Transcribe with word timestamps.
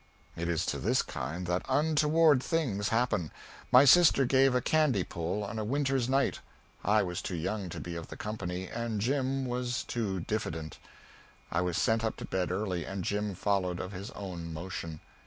It 0.35 0.49
is 0.49 0.65
to 0.65 0.79
this 0.79 1.03
kind 1.03 1.45
that 1.45 1.61
untoward 1.69 2.41
things 2.41 2.89
happen. 2.89 3.31
My 3.71 3.85
sister 3.85 4.25
gave 4.25 4.55
a 4.55 4.59
"candy 4.59 5.03
pull" 5.03 5.43
on 5.43 5.59
a 5.59 5.63
winter's 5.63 6.09
night. 6.09 6.39
I 6.83 7.03
was 7.03 7.21
too 7.21 7.35
young 7.35 7.69
to 7.69 7.79
be 7.79 7.95
of 7.95 8.07
the 8.07 8.17
company, 8.17 8.67
and 8.67 8.99
Jim 8.99 9.45
was 9.45 9.83
too 9.83 10.21
diffident. 10.21 10.79
I 11.51 11.61
was 11.61 11.77
sent 11.77 12.03
up 12.03 12.17
to 12.17 12.25
bed 12.25 12.49
early, 12.49 12.83
and 12.83 13.03
Jim 13.03 13.35
followed 13.35 13.79
of 13.79 13.91
his 13.91 14.09
own 14.15 14.51
motion. 14.51 15.01